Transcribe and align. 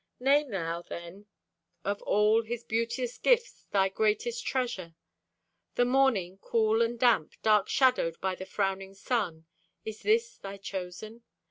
Name 0.19 0.49
thou 0.49 0.81
then 0.81 1.27
of 1.85 2.01
all 2.01 2.41
His 2.41 2.63
beauteous 2.63 3.19
gifts 3.19 3.67
thy 3.69 3.87
greatest 3.87 4.43
treasure. 4.43 4.95
The 5.75 5.85
morning, 5.85 6.39
cool 6.41 6.81
and 6.81 6.99
damp, 6.99 7.33
dark 7.43 7.69
shadowed 7.69 8.19
By 8.19 8.33
the 8.33 8.47
frowning 8.47 8.95
sun—is 8.95 10.01
this 10.01 10.37
thy 10.39 10.57
chosen? 10.57 11.21